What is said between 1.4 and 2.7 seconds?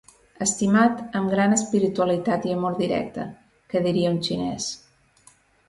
espiritualitat i